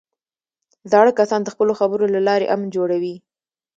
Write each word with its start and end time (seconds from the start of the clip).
زاړه 0.91 1.11
کسان 1.19 1.41
د 1.43 1.49
خپلو 1.53 1.73
خبرو 1.79 2.05
له 2.15 2.19
لارې 2.27 2.49
امن 2.53 2.67
جوړوي 2.75 3.15